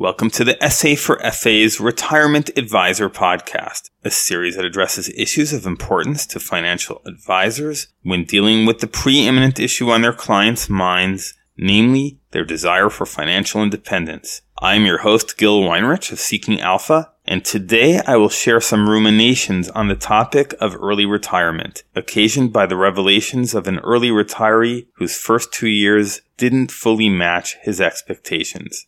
Welcome 0.00 0.30
to 0.30 0.44
the 0.44 0.56
SA 0.70 0.94
for 0.94 1.18
FA's 1.18 1.78
Retirement 1.78 2.48
Advisor 2.56 3.10
podcast, 3.10 3.90
a 4.02 4.08
series 4.08 4.56
that 4.56 4.64
addresses 4.64 5.10
issues 5.10 5.52
of 5.52 5.66
importance 5.66 6.24
to 6.28 6.40
financial 6.40 7.02
advisors 7.04 7.88
when 8.02 8.24
dealing 8.24 8.64
with 8.64 8.78
the 8.78 8.86
preeminent 8.86 9.60
issue 9.60 9.90
on 9.90 10.00
their 10.00 10.14
clients' 10.14 10.70
minds, 10.70 11.34
namely 11.58 12.18
their 12.30 12.46
desire 12.46 12.88
for 12.88 13.04
financial 13.04 13.62
independence. 13.62 14.40
I'm 14.58 14.86
your 14.86 15.00
host, 15.00 15.36
Gil 15.36 15.60
Weinrich 15.60 16.10
of 16.10 16.18
Seeking 16.18 16.62
Alpha, 16.62 17.12
and 17.26 17.44
today 17.44 18.00
I 18.06 18.16
will 18.16 18.30
share 18.30 18.62
some 18.62 18.88
ruminations 18.88 19.68
on 19.68 19.88
the 19.88 19.96
topic 19.96 20.54
of 20.62 20.76
early 20.76 21.04
retirement, 21.04 21.82
occasioned 21.94 22.54
by 22.54 22.64
the 22.64 22.76
revelations 22.76 23.54
of 23.54 23.68
an 23.68 23.80
early 23.80 24.08
retiree 24.08 24.86
whose 24.94 25.18
first 25.18 25.52
two 25.52 25.68
years 25.68 26.22
didn't 26.38 26.72
fully 26.72 27.10
match 27.10 27.58
his 27.60 27.82
expectations. 27.82 28.86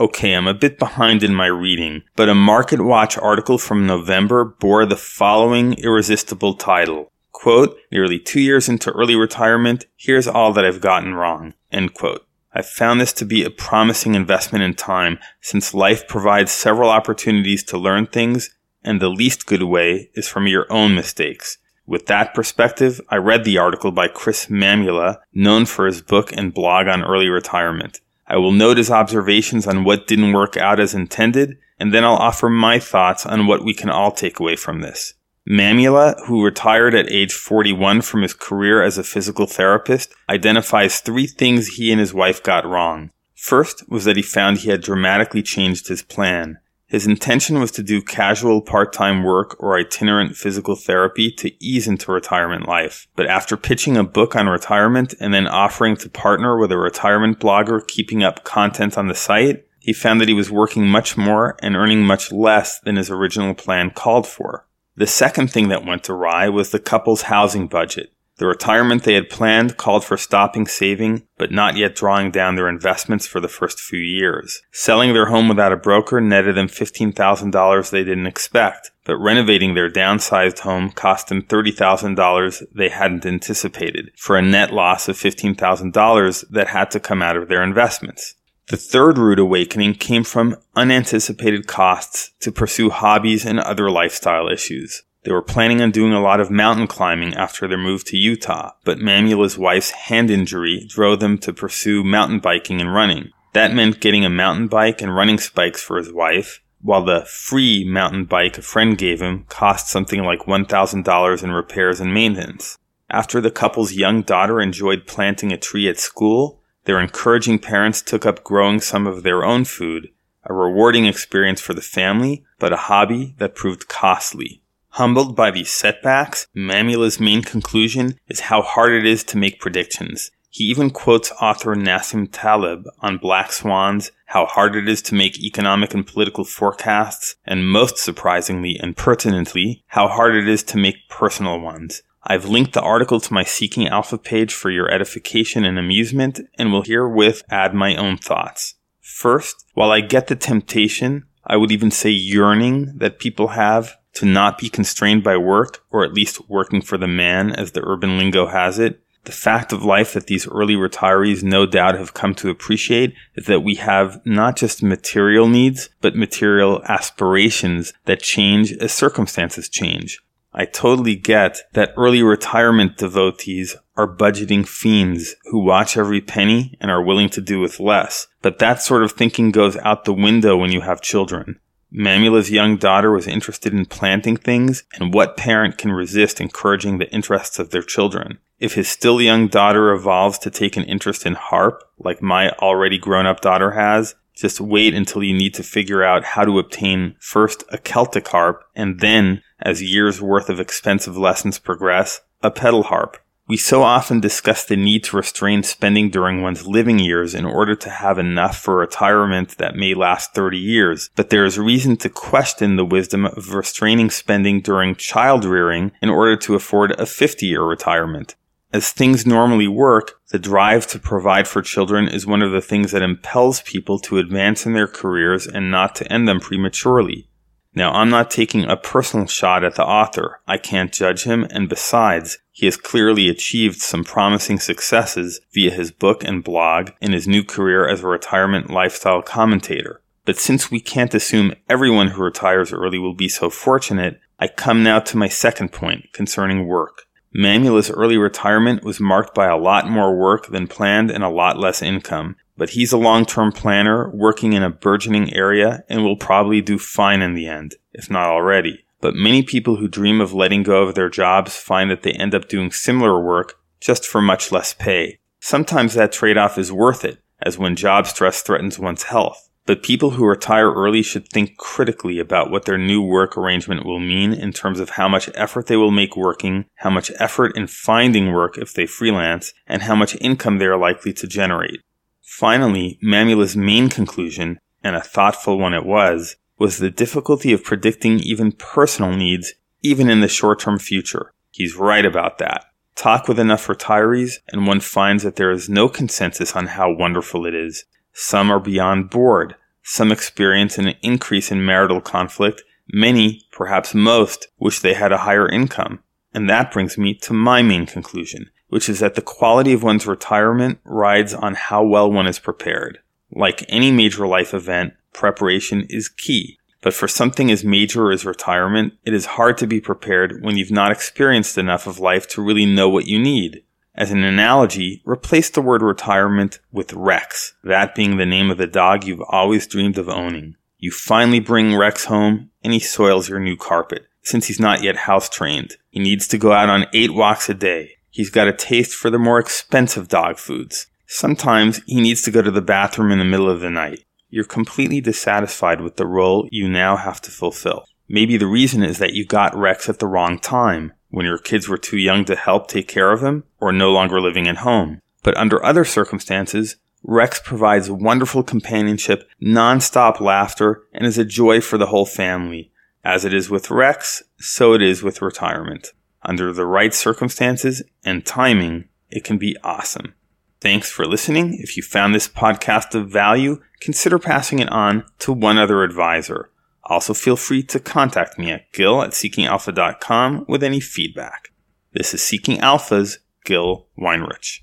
Okay, 0.00 0.32
I'm 0.32 0.46
a 0.46 0.54
bit 0.54 0.78
behind 0.78 1.22
in 1.22 1.34
my 1.34 1.44
reading, 1.44 2.04
but 2.16 2.30
a 2.30 2.32
MarketWatch 2.32 3.22
article 3.22 3.58
from 3.58 3.86
November 3.86 4.46
bore 4.46 4.86
the 4.86 4.96
following 4.96 5.74
irresistible 5.74 6.54
title. 6.54 7.12
Quote, 7.32 7.76
nearly 7.92 8.18
two 8.18 8.40
years 8.40 8.66
into 8.66 8.90
early 8.92 9.14
retirement, 9.14 9.84
here's 9.98 10.26
all 10.26 10.54
that 10.54 10.64
I've 10.64 10.80
gotten 10.80 11.12
wrong. 11.12 11.52
End 11.70 11.92
quote. 11.92 12.26
I 12.54 12.62
found 12.62 12.98
this 12.98 13.12
to 13.12 13.26
be 13.26 13.44
a 13.44 13.50
promising 13.50 14.14
investment 14.14 14.64
in 14.64 14.72
time 14.72 15.18
since 15.42 15.74
life 15.74 16.08
provides 16.08 16.50
several 16.50 16.88
opportunities 16.88 17.62
to 17.64 17.76
learn 17.76 18.06
things 18.06 18.56
and 18.82 19.02
the 19.02 19.10
least 19.10 19.44
good 19.44 19.64
way 19.64 20.08
is 20.14 20.26
from 20.26 20.46
your 20.46 20.66
own 20.72 20.94
mistakes. 20.94 21.58
With 21.84 22.06
that 22.06 22.32
perspective, 22.32 23.02
I 23.10 23.16
read 23.16 23.44
the 23.44 23.58
article 23.58 23.92
by 23.92 24.08
Chris 24.08 24.46
Mamula, 24.46 25.18
known 25.34 25.66
for 25.66 25.84
his 25.84 26.00
book 26.00 26.32
and 26.32 26.54
blog 26.54 26.86
on 26.88 27.04
early 27.04 27.28
retirement. 27.28 28.00
I 28.30 28.36
will 28.36 28.52
note 28.52 28.76
his 28.76 28.92
observations 28.92 29.66
on 29.66 29.82
what 29.82 30.06
didn't 30.06 30.32
work 30.32 30.56
out 30.56 30.78
as 30.78 30.94
intended, 30.94 31.58
and 31.80 31.92
then 31.92 32.04
I'll 32.04 32.14
offer 32.14 32.48
my 32.48 32.78
thoughts 32.78 33.26
on 33.26 33.48
what 33.48 33.64
we 33.64 33.74
can 33.74 33.90
all 33.90 34.12
take 34.12 34.38
away 34.38 34.54
from 34.54 34.82
this. 34.82 35.14
Mamula, 35.48 36.14
who 36.26 36.44
retired 36.44 36.94
at 36.94 37.10
age 37.10 37.32
41 37.32 38.02
from 38.02 38.22
his 38.22 38.32
career 38.32 38.84
as 38.84 38.98
a 38.98 39.02
physical 39.02 39.46
therapist, 39.46 40.14
identifies 40.28 41.00
three 41.00 41.26
things 41.26 41.66
he 41.66 41.90
and 41.90 41.98
his 41.98 42.14
wife 42.14 42.40
got 42.40 42.64
wrong. 42.64 43.10
First 43.34 43.90
was 43.90 44.04
that 44.04 44.16
he 44.16 44.22
found 44.22 44.58
he 44.58 44.70
had 44.70 44.80
dramatically 44.80 45.42
changed 45.42 45.88
his 45.88 46.02
plan. 46.02 46.58
His 46.90 47.06
intention 47.06 47.60
was 47.60 47.70
to 47.72 47.84
do 47.84 48.02
casual 48.02 48.60
part-time 48.60 49.22
work 49.22 49.54
or 49.62 49.78
itinerant 49.78 50.36
physical 50.36 50.74
therapy 50.74 51.30
to 51.30 51.52
ease 51.64 51.86
into 51.86 52.10
retirement 52.10 52.66
life. 52.66 53.06
But 53.14 53.28
after 53.28 53.56
pitching 53.56 53.96
a 53.96 54.02
book 54.02 54.34
on 54.34 54.48
retirement 54.48 55.14
and 55.20 55.32
then 55.32 55.46
offering 55.46 55.94
to 55.98 56.10
partner 56.10 56.58
with 56.58 56.72
a 56.72 56.76
retirement 56.76 57.38
blogger 57.38 57.86
keeping 57.86 58.24
up 58.24 58.42
content 58.42 58.98
on 58.98 59.06
the 59.06 59.14
site, 59.14 59.64
he 59.78 59.92
found 59.92 60.20
that 60.20 60.26
he 60.26 60.34
was 60.34 60.50
working 60.50 60.88
much 60.88 61.16
more 61.16 61.56
and 61.62 61.76
earning 61.76 62.02
much 62.02 62.32
less 62.32 62.80
than 62.80 62.96
his 62.96 63.08
original 63.08 63.54
plan 63.54 63.92
called 63.92 64.26
for. 64.26 64.66
The 64.96 65.06
second 65.06 65.52
thing 65.52 65.68
that 65.68 65.86
went 65.86 66.10
awry 66.10 66.48
was 66.48 66.70
the 66.70 66.80
couple's 66.80 67.22
housing 67.22 67.68
budget. 67.68 68.12
The 68.40 68.46
retirement 68.46 69.02
they 69.02 69.12
had 69.12 69.28
planned 69.28 69.76
called 69.76 70.02
for 70.02 70.16
stopping 70.16 70.66
saving, 70.66 71.24
but 71.36 71.52
not 71.52 71.76
yet 71.76 71.94
drawing 71.94 72.30
down 72.30 72.54
their 72.56 72.70
investments 72.70 73.26
for 73.26 73.38
the 73.38 73.48
first 73.48 73.78
few 73.78 73.98
years. 73.98 74.62
Selling 74.72 75.12
their 75.12 75.26
home 75.26 75.46
without 75.46 75.74
a 75.74 75.76
broker 75.76 76.22
netted 76.22 76.56
them 76.56 76.66
$15,000 76.66 77.90
they 77.90 78.02
didn't 78.02 78.26
expect, 78.26 78.92
but 79.04 79.18
renovating 79.18 79.74
their 79.74 79.90
downsized 79.90 80.60
home 80.60 80.90
cost 80.90 81.28
them 81.28 81.42
$30,000 81.42 82.64
they 82.74 82.88
hadn't 82.88 83.26
anticipated, 83.26 84.10
for 84.16 84.38
a 84.38 84.42
net 84.42 84.72
loss 84.72 85.06
of 85.06 85.16
$15,000 85.16 86.48
that 86.48 86.68
had 86.68 86.90
to 86.92 86.98
come 86.98 87.20
out 87.20 87.36
of 87.36 87.48
their 87.48 87.62
investments. 87.62 88.36
The 88.68 88.78
third 88.78 89.18
rude 89.18 89.38
awakening 89.38 89.96
came 89.96 90.24
from 90.24 90.56
unanticipated 90.74 91.66
costs 91.66 92.30
to 92.40 92.50
pursue 92.50 92.88
hobbies 92.88 93.44
and 93.44 93.60
other 93.60 93.90
lifestyle 93.90 94.48
issues. 94.48 95.02
They 95.24 95.32
were 95.32 95.42
planning 95.42 95.82
on 95.82 95.90
doing 95.90 96.14
a 96.14 96.20
lot 96.20 96.40
of 96.40 96.50
mountain 96.50 96.86
climbing 96.86 97.34
after 97.34 97.68
their 97.68 97.76
move 97.76 98.04
to 98.04 98.16
Utah, 98.16 98.72
but 98.84 99.00
Mamula's 99.00 99.58
wife's 99.58 99.90
hand 99.90 100.30
injury 100.30 100.86
drove 100.88 101.20
them 101.20 101.36
to 101.38 101.52
pursue 101.52 102.02
mountain 102.02 102.38
biking 102.38 102.80
and 102.80 102.94
running. 102.94 103.30
That 103.52 103.74
meant 103.74 104.00
getting 104.00 104.24
a 104.24 104.30
mountain 104.30 104.68
bike 104.68 105.02
and 105.02 105.14
running 105.14 105.38
spikes 105.38 105.82
for 105.82 105.98
his 105.98 106.10
wife, 106.10 106.62
while 106.80 107.04
the 107.04 107.26
free 107.28 107.84
mountain 107.84 108.24
bike 108.24 108.56
a 108.56 108.62
friend 108.62 108.96
gave 108.96 109.20
him 109.20 109.44
cost 109.48 109.88
something 109.88 110.22
like 110.22 110.46
$1,000 110.46 111.42
in 111.42 111.52
repairs 111.52 112.00
and 112.00 112.14
maintenance. 112.14 112.78
After 113.10 113.40
the 113.40 113.50
couple's 113.50 113.92
young 113.92 114.22
daughter 114.22 114.60
enjoyed 114.60 115.06
planting 115.06 115.52
a 115.52 115.58
tree 115.58 115.88
at 115.88 115.98
school, 115.98 116.60
their 116.84 117.00
encouraging 117.00 117.58
parents 117.58 118.00
took 118.00 118.24
up 118.24 118.42
growing 118.42 118.80
some 118.80 119.06
of 119.06 119.22
their 119.22 119.44
own 119.44 119.64
food, 119.64 120.10
a 120.44 120.54
rewarding 120.54 121.04
experience 121.04 121.60
for 121.60 121.74
the 121.74 121.82
family, 121.82 122.44
but 122.58 122.72
a 122.72 122.76
hobby 122.88 123.34
that 123.38 123.54
proved 123.54 123.88
costly. 123.88 124.62
Humbled 124.94 125.36
by 125.36 125.52
these 125.52 125.70
setbacks, 125.70 126.48
Mamula's 126.54 127.20
main 127.20 127.42
conclusion 127.42 128.18
is 128.28 128.40
how 128.40 128.60
hard 128.60 128.92
it 128.92 129.06
is 129.06 129.22
to 129.24 129.38
make 129.38 129.60
predictions. 129.60 130.32
He 130.50 130.64
even 130.64 130.90
quotes 130.90 131.30
author 131.40 131.76
Nassim 131.76 132.28
Taleb 132.30 132.88
on 132.98 133.18
black 133.18 133.52
swans, 133.52 134.10
how 134.26 134.46
hard 134.46 134.74
it 134.74 134.88
is 134.88 135.00
to 135.02 135.14
make 135.14 135.38
economic 135.38 135.94
and 135.94 136.04
political 136.04 136.44
forecasts, 136.44 137.36
and 137.46 137.70
most 137.70 137.98
surprisingly 137.98 138.76
and 138.80 138.96
pertinently, 138.96 139.84
how 139.86 140.08
hard 140.08 140.34
it 140.34 140.48
is 140.48 140.64
to 140.64 140.76
make 140.76 141.08
personal 141.08 141.60
ones. 141.60 142.02
I've 142.24 142.46
linked 142.46 142.72
the 142.72 142.82
article 142.82 143.20
to 143.20 143.32
my 143.32 143.44
Seeking 143.44 143.86
Alpha 143.86 144.18
page 144.18 144.52
for 144.52 144.70
your 144.70 144.90
edification 144.90 145.64
and 145.64 145.78
amusement, 145.78 146.40
and 146.58 146.72
will 146.72 146.82
herewith 146.82 147.42
add 147.48 147.74
my 147.74 147.94
own 147.94 148.16
thoughts. 148.16 148.74
First, 149.00 149.64
while 149.74 149.92
I 149.92 150.00
get 150.00 150.26
the 150.26 150.36
temptation, 150.36 151.26
I 151.46 151.56
would 151.56 151.70
even 151.70 151.92
say 151.92 152.10
yearning 152.10 152.98
that 152.98 153.20
people 153.20 153.48
have 153.48 153.96
to 154.14 154.26
not 154.26 154.58
be 154.58 154.68
constrained 154.68 155.22
by 155.22 155.36
work, 155.36 155.84
or 155.90 156.04
at 156.04 156.14
least 156.14 156.48
working 156.48 156.82
for 156.82 156.98
the 156.98 157.08
man, 157.08 157.52
as 157.52 157.72
the 157.72 157.82
urban 157.84 158.18
lingo 158.18 158.46
has 158.46 158.78
it. 158.78 159.02
The 159.24 159.32
fact 159.32 159.72
of 159.72 159.84
life 159.84 160.14
that 160.14 160.26
these 160.26 160.48
early 160.48 160.74
retirees 160.74 161.42
no 161.42 161.66
doubt 161.66 161.94
have 161.94 162.14
come 162.14 162.34
to 162.36 162.48
appreciate 162.48 163.14
is 163.34 163.46
that 163.46 163.62
we 163.62 163.74
have 163.74 164.20
not 164.24 164.56
just 164.56 164.82
material 164.82 165.46
needs, 165.46 165.90
but 166.00 166.16
material 166.16 166.82
aspirations 166.84 167.92
that 168.06 168.22
change 168.22 168.72
as 168.72 168.92
circumstances 168.92 169.68
change. 169.68 170.20
I 170.52 170.64
totally 170.64 171.14
get 171.14 171.60
that 171.74 171.92
early 171.96 172.22
retirement 172.22 172.96
devotees 172.96 173.76
are 173.96 174.08
budgeting 174.08 174.66
fiends 174.66 175.36
who 175.44 175.60
watch 175.60 175.96
every 175.96 176.20
penny 176.20 176.76
and 176.80 176.90
are 176.90 177.02
willing 177.02 177.28
to 177.30 177.40
do 177.40 177.60
with 177.60 177.78
less. 177.78 178.26
But 178.42 178.58
that 178.58 178.82
sort 178.82 179.04
of 179.04 179.12
thinking 179.12 179.52
goes 179.52 179.76
out 179.76 180.04
the 180.04 180.12
window 180.12 180.56
when 180.56 180.72
you 180.72 180.80
have 180.80 181.02
children. 181.02 181.60
Mamula's 181.92 182.50
young 182.50 182.76
daughter 182.76 183.10
was 183.10 183.26
interested 183.26 183.72
in 183.72 183.84
planting 183.84 184.36
things, 184.36 184.84
and 184.94 185.12
what 185.12 185.36
parent 185.36 185.76
can 185.76 185.90
resist 185.90 186.40
encouraging 186.40 186.98
the 186.98 187.10
interests 187.10 187.58
of 187.58 187.70
their 187.70 187.82
children? 187.82 188.38
If 188.60 188.74
his 188.74 188.88
still 188.88 189.20
young 189.20 189.48
daughter 189.48 189.90
evolves 189.90 190.38
to 190.40 190.50
take 190.50 190.76
an 190.76 190.84
interest 190.84 191.26
in 191.26 191.34
harp, 191.34 191.82
like 191.98 192.22
my 192.22 192.50
already 192.50 192.98
grown 192.98 193.26
up 193.26 193.40
daughter 193.40 193.72
has, 193.72 194.14
just 194.36 194.60
wait 194.60 194.94
until 194.94 195.22
you 195.22 195.34
need 195.34 195.54
to 195.54 195.62
figure 195.62 196.04
out 196.04 196.24
how 196.24 196.44
to 196.44 196.58
obtain 196.58 197.16
first 197.18 197.64
a 197.70 197.78
Celtic 197.78 198.28
harp, 198.28 198.62
and 198.76 199.00
then, 199.00 199.42
as 199.60 199.82
years 199.82 200.20
worth 200.20 200.48
of 200.48 200.60
expensive 200.60 201.16
lessons 201.16 201.58
progress, 201.58 202.20
a 202.42 202.50
pedal 202.50 202.84
harp. 202.84 203.18
We 203.50 203.56
so 203.56 203.82
often 203.82 204.20
discuss 204.20 204.64
the 204.64 204.76
need 204.76 205.02
to 205.02 205.16
restrain 205.16 205.64
spending 205.64 206.08
during 206.08 206.40
one's 206.40 206.68
living 206.68 207.00
years 207.00 207.34
in 207.34 207.44
order 207.44 207.74
to 207.74 207.90
have 207.90 208.16
enough 208.16 208.56
for 208.56 208.76
retirement 208.76 209.58
that 209.58 209.74
may 209.74 209.92
last 209.92 210.34
30 210.34 210.56
years, 210.56 211.10
but 211.16 211.30
there 211.30 211.44
is 211.44 211.58
reason 211.58 211.96
to 211.96 212.08
question 212.08 212.76
the 212.76 212.84
wisdom 212.84 213.26
of 213.26 213.52
restraining 213.52 214.08
spending 214.08 214.60
during 214.60 214.94
child 214.94 215.44
rearing 215.44 215.90
in 216.00 216.10
order 216.10 216.36
to 216.36 216.54
afford 216.54 216.92
a 216.92 217.06
50 217.06 217.44
year 217.44 217.64
retirement. 217.64 218.36
As 218.72 218.92
things 218.92 219.26
normally 219.26 219.66
work, 219.66 220.20
the 220.28 220.38
drive 220.38 220.86
to 220.86 221.00
provide 221.00 221.48
for 221.48 221.60
children 221.60 222.06
is 222.06 222.24
one 222.24 222.42
of 222.42 222.52
the 222.52 222.60
things 222.60 222.92
that 222.92 223.02
impels 223.02 223.62
people 223.62 223.98
to 223.98 224.18
advance 224.18 224.64
in 224.64 224.74
their 224.74 224.86
careers 224.86 225.48
and 225.48 225.72
not 225.72 225.96
to 225.96 226.12
end 226.12 226.28
them 226.28 226.38
prematurely. 226.38 227.26
Now, 227.74 227.92
I'm 227.92 228.10
not 228.10 228.32
taking 228.32 228.64
a 228.64 228.76
personal 228.76 229.26
shot 229.26 229.62
at 229.62 229.76
the 229.76 229.84
author. 229.84 230.40
I 230.46 230.58
can't 230.58 230.92
judge 230.92 231.22
him, 231.22 231.46
and 231.50 231.68
besides, 231.68 232.38
he 232.60 232.66
has 232.66 232.76
clearly 232.76 233.30
achieved 233.30 233.80
some 233.80 234.04
promising 234.04 234.58
successes 234.58 235.40
via 235.54 235.70
his 235.70 235.90
book 235.90 236.22
and 236.22 236.44
blog 236.44 236.90
in 237.00 237.10
his 237.10 237.26
new 237.26 237.42
career 237.42 237.88
as 237.88 238.02
a 238.02 238.06
retirement 238.06 238.68
lifestyle 238.68 239.22
commentator. 239.22 240.02
But 240.26 240.36
since 240.36 240.70
we 240.70 240.78
can't 240.78 241.14
assume 241.14 241.54
everyone 241.70 242.08
who 242.08 242.22
retires 242.22 242.70
early 242.70 242.98
will 242.98 243.14
be 243.14 243.30
so 243.30 243.48
fortunate, 243.48 244.20
I 244.38 244.48
come 244.48 244.82
now 244.82 244.98
to 244.98 245.16
my 245.16 245.26
second 245.26 245.72
point 245.72 246.12
concerning 246.12 246.66
work. 246.66 247.06
Mamula's 247.32 247.90
early 247.90 248.18
retirement 248.18 248.84
was 248.84 249.00
marked 249.00 249.34
by 249.34 249.46
a 249.46 249.56
lot 249.56 249.88
more 249.88 250.14
work 250.14 250.48
than 250.48 250.66
planned 250.66 251.10
and 251.10 251.24
a 251.24 251.30
lot 251.30 251.56
less 251.56 251.80
income, 251.80 252.36
but 252.58 252.68
he's 252.68 252.92
a 252.92 252.98
long-term 252.98 253.52
planner 253.52 254.10
working 254.10 254.52
in 254.52 254.62
a 254.62 254.68
burgeoning 254.68 255.32
area 255.32 255.82
and 255.88 256.04
will 256.04 256.14
probably 256.14 256.60
do 256.60 256.76
fine 256.76 257.22
in 257.22 257.32
the 257.32 257.46
end, 257.46 257.76
if 257.94 258.10
not 258.10 258.28
already. 258.28 258.84
But 259.00 259.14
many 259.14 259.42
people 259.42 259.76
who 259.76 259.88
dream 259.88 260.20
of 260.20 260.34
letting 260.34 260.62
go 260.62 260.82
of 260.82 260.94
their 260.94 261.08
jobs 261.08 261.56
find 261.56 261.90
that 261.90 262.02
they 262.02 262.12
end 262.12 262.34
up 262.34 262.48
doing 262.48 262.70
similar 262.70 263.18
work 263.18 263.54
just 263.80 264.06
for 264.06 264.20
much 264.20 264.52
less 264.52 264.74
pay. 264.74 265.18
Sometimes 265.40 265.94
that 265.94 266.12
trade-off 266.12 266.58
is 266.58 266.70
worth 266.70 267.04
it, 267.04 267.18
as 267.40 267.56
when 267.56 267.76
job 267.76 268.06
stress 268.06 268.42
threatens 268.42 268.78
one's 268.78 269.04
health. 269.04 269.48
But 269.66 269.82
people 269.82 270.10
who 270.10 270.26
retire 270.26 270.72
early 270.72 271.02
should 271.02 271.28
think 271.28 271.56
critically 271.56 272.18
about 272.18 272.50
what 272.50 272.64
their 272.64 272.78
new 272.78 273.00
work 273.00 273.38
arrangement 273.38 273.86
will 273.86 274.00
mean 274.00 274.32
in 274.32 274.52
terms 274.52 274.80
of 274.80 274.90
how 274.90 275.08
much 275.08 275.30
effort 275.34 275.66
they 275.66 275.76
will 275.76 275.90
make 275.90 276.16
working, 276.16 276.66
how 276.76 276.90
much 276.90 277.12
effort 277.18 277.56
in 277.56 277.66
finding 277.68 278.32
work 278.32 278.58
if 278.58 278.74
they 278.74 278.86
freelance, 278.86 279.54
and 279.66 279.82
how 279.82 279.94
much 279.94 280.16
income 280.20 280.58
they 280.58 280.66
are 280.66 280.78
likely 280.78 281.12
to 281.12 281.26
generate. 281.26 281.80
Finally, 282.20 282.98
Mamula's 283.02 283.56
main 283.56 283.88
conclusion, 283.88 284.58
and 284.82 284.96
a 284.96 285.00
thoughtful 285.00 285.58
one 285.58 285.74
it 285.74 285.84
was, 285.86 286.36
was 286.60 286.76
the 286.76 286.90
difficulty 286.90 287.54
of 287.54 287.64
predicting 287.64 288.20
even 288.20 288.52
personal 288.52 289.16
needs, 289.16 289.54
even 289.82 290.10
in 290.10 290.20
the 290.20 290.28
short 290.28 290.60
term 290.60 290.78
future. 290.78 291.32
He's 291.50 291.74
right 291.74 292.04
about 292.04 292.36
that. 292.38 292.66
Talk 292.94 293.26
with 293.26 293.38
enough 293.38 293.66
retirees, 293.66 294.34
and 294.48 294.66
one 294.66 294.80
finds 294.80 295.22
that 295.22 295.36
there 295.36 295.50
is 295.50 295.70
no 295.70 295.88
consensus 295.88 296.54
on 296.54 296.66
how 296.66 296.92
wonderful 296.92 297.46
it 297.46 297.54
is. 297.54 297.86
Some 298.12 298.50
are 298.50 298.60
beyond 298.60 299.08
bored. 299.08 299.56
Some 299.82 300.12
experience 300.12 300.76
an 300.76 300.94
increase 301.00 301.50
in 301.50 301.64
marital 301.64 302.02
conflict. 302.02 302.62
Many, 302.92 303.42
perhaps 303.50 303.94
most, 303.94 304.48
wish 304.58 304.80
they 304.80 304.92
had 304.92 305.12
a 305.12 305.18
higher 305.18 305.48
income. 305.48 306.00
And 306.34 306.48
that 306.50 306.72
brings 306.72 306.98
me 306.98 307.14
to 307.14 307.32
my 307.32 307.62
main 307.62 307.86
conclusion, 307.86 308.50
which 308.68 308.90
is 308.90 309.00
that 309.00 309.14
the 309.14 309.22
quality 309.22 309.72
of 309.72 309.82
one's 309.82 310.06
retirement 310.06 310.78
rides 310.84 311.32
on 311.32 311.54
how 311.54 311.82
well 311.82 312.12
one 312.12 312.26
is 312.26 312.38
prepared. 312.38 312.98
Like 313.32 313.64
any 313.70 313.90
major 313.90 314.26
life 314.26 314.52
event, 314.52 314.92
preparation 315.12 315.86
is 315.88 316.08
key. 316.08 316.58
But 316.82 316.94
for 316.94 317.08
something 317.08 317.50
as 317.50 317.64
major 317.64 318.10
as 318.10 318.24
retirement, 318.24 318.94
it 319.04 319.12
is 319.12 319.26
hard 319.26 319.58
to 319.58 319.66
be 319.66 319.80
prepared 319.80 320.42
when 320.42 320.56
you've 320.56 320.70
not 320.70 320.92
experienced 320.92 321.58
enough 321.58 321.86
of 321.86 321.98
life 321.98 322.26
to 322.28 322.42
really 322.42 322.64
know 322.64 322.88
what 322.88 323.06
you 323.06 323.18
need. 323.18 323.62
As 323.94 324.10
an 324.10 324.24
analogy, 324.24 325.02
replace 325.04 325.50
the 325.50 325.60
word 325.60 325.82
retirement 325.82 326.58
with 326.72 326.92
Rex, 326.94 327.54
that 327.64 327.94
being 327.94 328.16
the 328.16 328.24
name 328.24 328.50
of 328.50 328.56
the 328.56 328.66
dog 328.66 329.04
you've 329.04 329.22
always 329.28 329.66
dreamed 329.66 329.98
of 329.98 330.08
owning. 330.08 330.56
You 330.78 330.90
finally 330.90 331.40
bring 331.40 331.76
Rex 331.76 332.06
home 332.06 332.50
and 332.64 332.72
he 332.72 332.80
soils 332.80 333.28
your 333.28 333.40
new 333.40 333.56
carpet. 333.56 334.06
Since 334.22 334.46
he's 334.46 334.60
not 334.60 334.82
yet 334.82 334.96
house 334.96 335.28
trained, 335.28 335.76
he 335.90 336.00
needs 336.00 336.26
to 336.28 336.38
go 336.38 336.52
out 336.52 336.70
on 336.70 336.86
eight 336.94 337.12
walks 337.12 337.48
a 337.50 337.54
day. 337.54 337.96
He's 338.10 338.30
got 338.30 338.48
a 338.48 338.52
taste 338.52 338.94
for 338.94 339.10
the 339.10 339.18
more 339.18 339.38
expensive 339.38 340.08
dog 340.08 340.38
foods. 340.38 340.86
Sometimes 341.06 341.80
he 341.86 342.00
needs 342.00 342.22
to 342.22 342.30
go 342.30 342.40
to 342.40 342.50
the 342.50 342.62
bathroom 342.62 343.10
in 343.12 343.18
the 343.18 343.24
middle 343.24 343.50
of 343.50 343.60
the 343.60 343.70
night. 343.70 344.04
You're 344.30 344.44
completely 344.44 345.00
dissatisfied 345.00 345.80
with 345.80 345.96
the 345.96 346.06
role 346.06 346.48
you 346.50 346.68
now 346.68 346.96
have 346.96 347.20
to 347.22 347.30
fulfill. 347.30 347.84
Maybe 348.08 348.36
the 348.36 348.46
reason 348.46 348.82
is 348.82 348.98
that 348.98 349.12
you 349.12 349.26
got 349.26 349.56
Rex 349.56 349.88
at 349.88 349.98
the 349.98 350.06
wrong 350.06 350.38
time 350.38 350.92
when 351.10 351.26
your 351.26 351.38
kids 351.38 351.68
were 351.68 351.78
too 351.78 351.98
young 351.98 352.24
to 352.26 352.36
help 352.36 352.68
take 352.68 352.88
care 352.88 353.12
of 353.12 353.22
him 353.22 353.44
or 353.60 353.72
no 353.72 353.90
longer 353.90 354.20
living 354.20 354.46
at 354.46 354.58
home. 354.58 355.00
But 355.22 355.36
under 355.36 355.64
other 355.64 355.84
circumstances, 355.84 356.76
Rex 357.02 357.40
provides 357.44 357.90
wonderful 357.90 358.42
companionship, 358.42 359.28
non-stop 359.40 360.20
laughter, 360.20 360.84
and 360.92 361.06
is 361.06 361.18
a 361.18 361.24
joy 361.24 361.60
for 361.60 361.78
the 361.78 361.86
whole 361.86 362.06
family. 362.06 362.70
As 363.04 363.24
it 363.24 363.32
is 363.32 363.50
with 363.50 363.70
Rex, 363.70 364.22
so 364.38 364.74
it 364.74 364.82
is 364.82 365.02
with 365.02 365.22
retirement. 365.22 365.92
Under 366.22 366.52
the 366.52 366.66
right 366.66 366.92
circumstances 366.92 367.82
and 368.04 368.26
timing, 368.26 368.88
it 369.10 369.24
can 369.24 369.38
be 369.38 369.56
awesome. 369.64 370.14
Thanks 370.60 370.90
for 370.90 371.06
listening. 371.06 371.54
If 371.54 371.76
you 371.76 371.82
found 371.82 372.14
this 372.14 372.28
podcast 372.28 372.94
of 372.94 373.10
value, 373.10 373.62
consider 373.80 374.18
passing 374.18 374.58
it 374.58 374.68
on 374.68 375.04
to 375.20 375.32
one 375.32 375.56
other 375.56 375.82
advisor. 375.82 376.50
Also, 376.84 377.14
feel 377.14 377.36
free 377.36 377.62
to 377.62 377.80
contact 377.80 378.38
me 378.38 378.50
at 378.50 378.70
gil 378.72 379.02
at 379.02 379.10
seekingalpha.com 379.10 380.44
with 380.48 380.62
any 380.62 380.80
feedback. 380.80 381.50
This 381.92 382.12
is 382.12 382.22
Seeking 382.22 382.60
Alpha's 382.60 383.20
Gil 383.44 383.86
Weinrich. 383.98 384.60